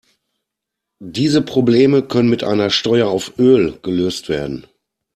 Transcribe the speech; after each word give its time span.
Diese 0.97 1.43
Probleme 1.43 2.01
können 2.01 2.27
mit 2.27 2.43
einer 2.43 2.71
Steuer 2.71 3.07
auf 3.09 3.37
Öl 3.37 3.77
gelöst 3.83 4.29
werden. 4.29 4.65